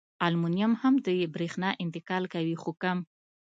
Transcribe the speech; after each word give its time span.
المونیم 0.27 0.71
هم 0.81 0.93
د 1.05 1.07
برېښنا 1.35 1.69
انتقال 1.83 2.23
کوي 2.33 2.55
خو 2.61 2.71
کم. 2.81 2.97